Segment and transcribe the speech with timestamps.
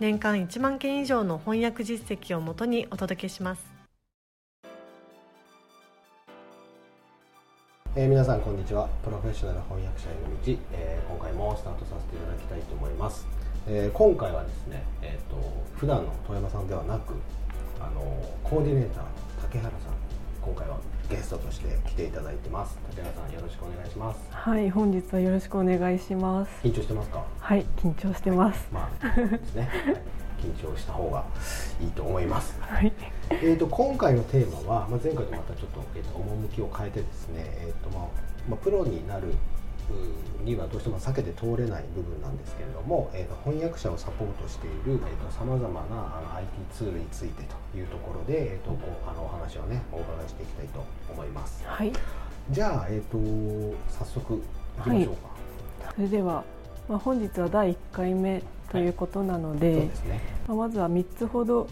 [0.00, 3.66] 年間1万件以上の翻訳実績をもとにお届けします。
[7.96, 8.88] えー、皆さんこんにちは。
[9.02, 13.26] プロフェッショナル翻訳者への道、えー、今回もスタートさせていただきたいと思います、
[13.66, 15.36] えー、今回はですね、えーと、
[15.74, 17.14] 普段の富山さんではなく
[17.80, 18.00] あの
[18.44, 19.04] コーディネーター
[19.42, 20.07] 竹原さん
[20.42, 20.78] 今回は
[21.10, 22.78] ゲストとして来ていただいてます。
[22.90, 24.20] 竹原さんよろしくお願いします。
[24.30, 26.50] はい本日はよろしくお願いします。
[26.62, 27.24] 緊張してますか？
[27.38, 29.96] はい緊張してます、はい、まあですね、はい。
[30.40, 31.24] 緊張した方が
[31.80, 32.56] いいと思います。
[32.60, 32.92] はい。
[33.30, 38.08] えっ、ー、と今回のテーマは、まあ、前回とまたちょっと,、えーと、趣を変えてですね、えっ、ー、とまあ
[38.48, 39.34] まあ、プロになる
[40.44, 44.98] にはどうしても避けて通れない部分なんですけれども、えーと、翻訳者をサポートしている
[45.30, 51.62] さまざまなあの IT ツールについてというところで、えーと、こうあのお話をねお伺いしていきたいと思います。
[51.66, 51.92] はい、
[52.50, 55.28] じゃあ、えーと、早速いきましょうか。
[55.86, 56.44] はい、それでは、
[56.88, 59.90] まあ、本日は第1回目ということなのではいでね、
[60.46, 61.68] まあ、まずは3つほど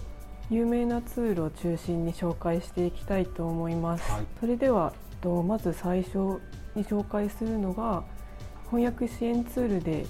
[0.50, 4.10] 有名なツールを中心に紹介していきたいと思います。
[4.10, 4.92] はい、それでは
[5.46, 6.40] まず最初
[6.74, 8.04] に紹介するのが
[8.70, 10.06] 翻訳支援ツールで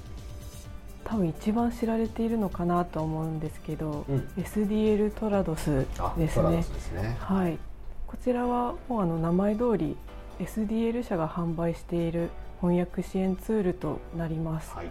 [1.04, 6.62] 多分一番知られているのかなと思うんですけど、うん、SDL トラドスですね。
[6.62, 7.58] すねはい。
[8.06, 9.96] こちらはもうあの名前通り
[10.40, 14.74] SDL 社が販売している翻訳支援ツールとなります。
[14.74, 14.86] はい、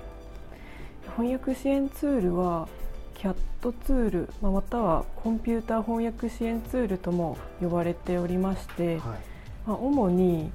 [1.17, 2.67] 翻訳支援ツールは
[3.15, 3.35] CAT
[3.83, 9.34] ツール、ままたはコンピューター翻訳支援ツールとも呼ばれておりまして、はい、
[9.65, 10.51] まあ、主に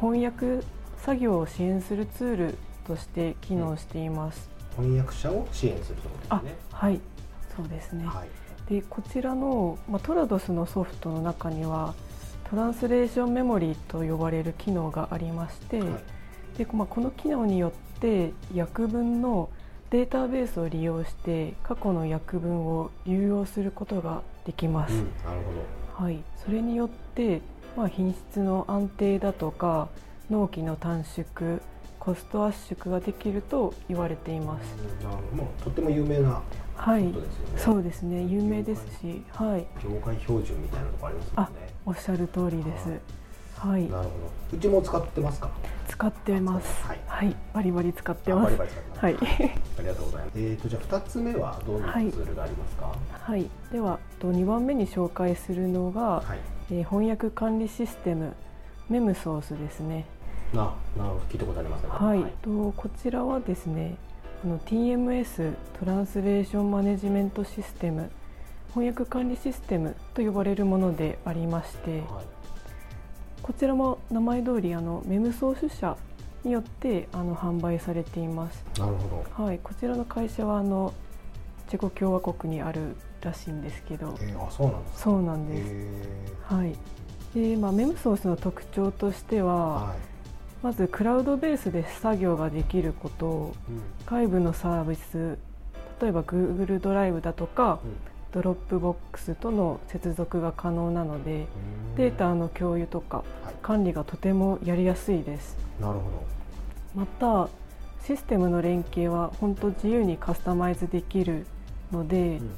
[0.00, 0.60] 翻訳
[0.98, 4.48] 作業を支援するツールとして機能しています。
[4.78, 6.56] うん、翻訳者を支援するとことですね。
[6.72, 7.00] はい、
[7.56, 8.06] そうですね。
[8.06, 8.28] はい、
[8.72, 11.94] でこちらの、まあ、トラドスのソフトの中には
[12.50, 19.48] トランスレーションメモリーと呼ばれる機能がありまして、はい、でまあ、この機能によって訳文の
[19.90, 24.94] データベースを利用して過去の訳文を流用することができます。
[24.94, 25.40] うん、なる
[25.96, 26.04] ほど。
[26.04, 27.40] はい、それによって
[27.76, 29.88] まあ、品質の安定だとか
[30.30, 31.60] 納期の短縮
[31.98, 34.64] コスト圧縮ができると言われています。
[35.04, 36.40] なるほど、とっても有名な
[36.76, 37.12] はい、
[37.56, 39.66] そうですね、有名ですし、はい。
[39.82, 41.68] 業界標準みたいなとこありますね。
[41.84, 42.88] おっしゃる通りです。
[43.58, 43.88] はい。
[43.88, 44.10] なるほ
[44.52, 44.56] ど。
[44.56, 45.50] うちも使ってますか？
[45.88, 46.86] 使ってます。
[46.86, 48.56] はい、はい、バリバリ使ってます。
[48.56, 49.00] バリバリます。
[49.00, 49.16] はい。
[49.78, 50.38] ありがとうございます。
[50.38, 52.86] えっ、ー、とじゃあ二つ目はどんなツールがありますか？
[52.86, 53.30] はい。
[53.30, 56.38] はい、ではと二番目に紹介するのが、はい、
[56.70, 58.34] えー、翻訳管理システム
[58.88, 60.06] メムソースですね。
[60.54, 61.88] あ、なるほど聞いたことありますね。
[61.90, 62.22] はい。
[62.22, 63.96] はい、とこちらはですね、
[64.44, 68.10] あの TMS トランスレーションマネジメントシステム
[68.74, 72.24] 翻訳管理システムと呼ばれるものでありまして、はい、
[73.42, 75.96] こちらも名前通りあのメムソース社
[76.44, 78.64] によってあの販売されています。
[78.78, 79.44] なるほど。
[79.44, 80.92] はい、こちらの会社はあの
[81.68, 86.76] チェコ共和国にあるらしいんですけど、えー、あそうなんですそうなんです、はい。
[87.34, 89.98] でまあ、 Memsource の特徴としては、はい、
[90.62, 95.36] まずクラウドベースで作業ができること、うん、外部のサービス
[96.00, 97.96] 例えば Google Drive だとか、うん、
[98.32, 101.46] Dropbox との接続が可能なので
[101.96, 103.24] データの共有とか、
[103.62, 105.56] 管理がとてもやりやすいです。
[105.80, 106.36] なるほど。
[106.94, 107.48] また
[108.04, 111.46] システムの連携は本当自由にカスタマイズできる
[111.90, 112.50] ので、うん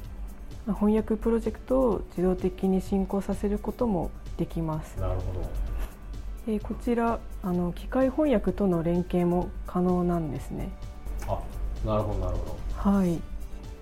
[0.67, 4.99] 翻訳プロジェクトを自動的に進行させることもできます。
[4.99, 5.49] なるほど。
[6.47, 10.69] えー、こちらあの機械翻訳との連携も可能なんですね。
[11.27, 11.39] あ
[11.85, 12.91] なるほどなるほど。
[12.91, 13.19] はい。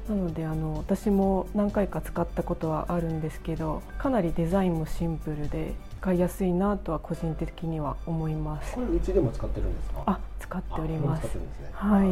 [0.10, 8.76] なのであの私も何回か使ったことはあるんですけどかなりデザインもシンプルで使いやすいなとは個人的には思います。
[8.76, 10.04] これうちでも使ってるんですか？
[10.06, 11.42] あ使っております、ね、
[11.74, 12.08] はい。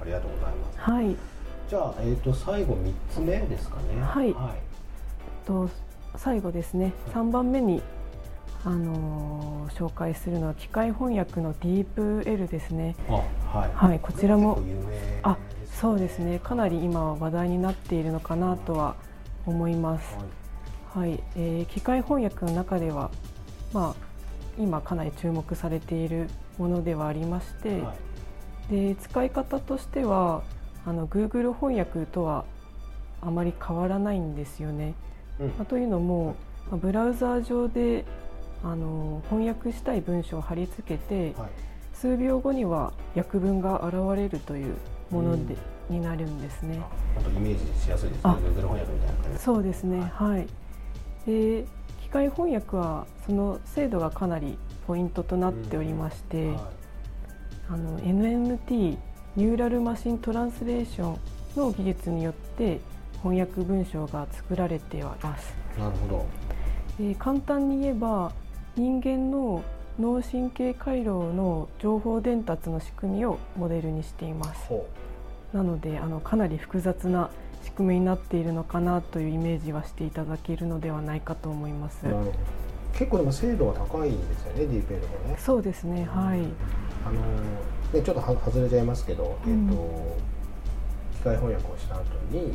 [0.00, 0.78] ありがとうございます。
[0.78, 1.16] はい
[1.68, 4.00] じゃあ、えーと、最後3つ目ですかね。
[4.00, 5.68] はい、はい、と
[6.16, 7.82] 最後ですね、3番目に、
[8.64, 12.96] あのー、紹介するのは機械翻訳の DeepL ですね。
[13.52, 14.62] はい、はい、こちらも
[15.22, 15.36] あ
[15.66, 16.38] そうですね。
[16.38, 18.96] かなり今話題になっているのかなとは
[19.44, 20.16] 思います。
[20.94, 23.10] はい、はい、えー、機械翻訳の中では、
[23.74, 23.94] まあ、
[24.58, 27.94] 今かなり注目されているものではありまして、は
[28.70, 30.42] い、で使い方としては
[30.86, 32.44] あの Google 翻訳とは
[33.20, 34.94] あまり変わらないんですよね。
[35.40, 35.46] うん。
[35.48, 36.36] まあというのも、
[36.70, 38.04] まあブラウザー上で
[38.62, 41.50] あの翻訳したい文章を貼り付けて、はい。
[41.92, 44.76] 数秒後には訳文が現れるという
[45.10, 45.96] もので、うん。
[45.96, 46.80] になるんですね。
[46.80, 46.88] あ。
[47.14, 48.20] 本当イメージしやすいですね。
[48.24, 49.38] あ Google 翻訳みたいな感じ。
[49.38, 50.46] そうですね、はい。
[51.26, 51.64] で、
[52.02, 56.70] 機械翻訳はその精度がかなりポイントとなっておりまして、は
[57.70, 58.96] あの NMT
[59.38, 61.18] ニューラルマシントランスレーション
[61.56, 62.80] の技術によって
[63.22, 65.54] 翻訳文章が作られてはいます。
[65.76, 66.26] いなるほど。
[66.98, 68.32] で簡単に言えば
[68.74, 69.62] 人間の
[70.00, 74.66] 脳神経回路の情報伝達の仕組みをモデルにしています。
[74.66, 74.88] ほ
[75.52, 77.30] なのであのかなり複雑な
[77.62, 82.04] 仕組みになっているのかなというイメージはしていただけるのではないかと思います。
[82.92, 85.36] 結構でも精度が高いんですよね DeepL もね。
[85.38, 86.40] そうですねはい。
[87.06, 87.20] あの
[87.92, 89.68] ねちょっとは外れちゃいますけど、うん。
[89.68, 90.16] えっ、と
[91.18, 92.52] 機械翻訳をした後に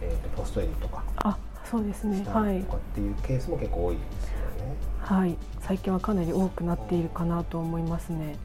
[0.00, 2.24] えっ、とポストエディとかあそうですね。
[2.26, 4.74] はいりとかっていうケースも結構多いですよね。
[5.00, 5.36] はい。
[5.60, 8.36] 最近はかなり多くなっているかなと思いますね。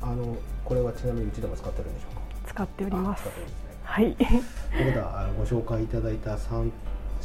[0.00, 2.20] あのこれはちなみにうちでも使ってるんでしょうか？
[2.48, 3.24] 使っております。
[3.24, 3.32] すね。
[3.82, 4.14] はい。
[4.14, 6.70] ということはあのご紹介いただいた3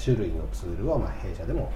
[0.02, 1.72] 種類のツールはまあ弊社でも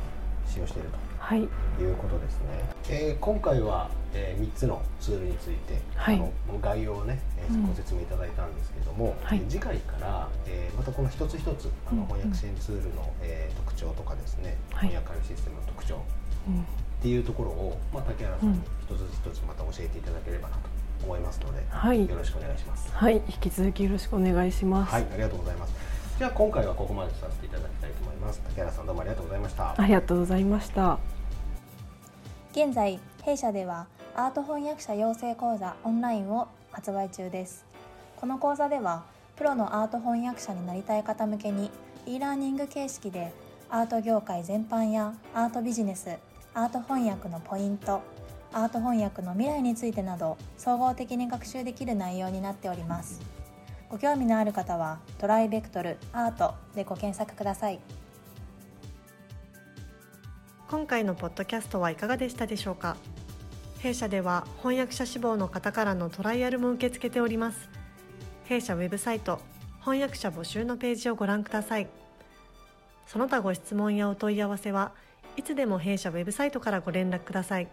[0.47, 0.89] 使用している
[1.23, 1.47] はい。
[1.77, 2.47] ということですね。
[2.89, 6.15] えー今回は、え3つのツールについて、はい。
[6.17, 7.67] あの概要をね、えーうん。
[7.67, 9.37] ご説明いただいたんですけども、はい。
[9.37, 14.89] えー次回から、えーまたこの一つ一つあのうん翻訳支援ツールの、えー特徴とかですね、はい。
[14.89, 15.95] 翻訳管理システムの特徴
[16.49, 16.59] うん。
[16.59, 16.65] っ
[17.01, 18.63] ていうところを、まあ、竹原さんにうん。
[18.83, 20.61] 一つ一つまた教えていただければなと
[21.05, 22.05] 思いますので、はい。
[22.05, 22.91] よろしくお願いします。
[22.91, 23.15] はい。
[23.15, 25.73] 引き続きよろしくお願いします、はい、ありがとうございます。
[26.19, 28.41] じゃあ今回はここまでとさせていただきたいと思います。
[28.49, 29.73] 竹原さんどうもありがとうございました。
[29.81, 30.99] ありがとうございました
[32.53, 37.65] 現在弊社ではアート翻訳者養成講座オンラインを発売中です
[38.15, 39.05] この講座では
[39.35, 41.71] プロのアート翻訳者になりたい方向けに
[42.05, 43.33] e ラーニング形式で
[43.71, 46.15] アート業界全般やアートビジネス
[46.53, 48.01] アート翻訳のポイント
[48.51, 53.19] アート翻訳の未来についてなど総合的に学習できる内容になっております。
[53.89, 57.79] ご興味のある方はトライベクトルアートでご検索ください。
[60.73, 62.97] 今回のポッドキャストはいかがでしたでしょうか？
[63.77, 67.69] 弊社では翻訳者志望の方からのトライアルも受け付けております。
[68.45, 69.39] 弊社ウェブサイト
[69.81, 71.87] 翻訳者募集のページをご覧ください。
[73.05, 74.93] その他ご質問やお問い合わせは
[75.37, 77.67] いつでも弊社ウェブサイトからご連絡ください。